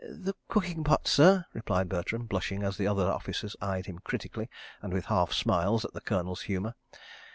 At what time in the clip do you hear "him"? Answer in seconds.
3.85-3.99